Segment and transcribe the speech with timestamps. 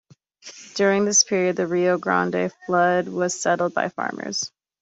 [0.73, 4.51] During this period, the Rio Grande flood plain was settled by farmers.